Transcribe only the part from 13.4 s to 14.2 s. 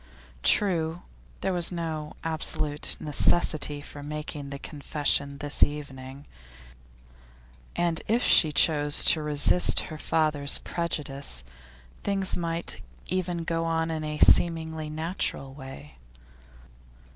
go on in a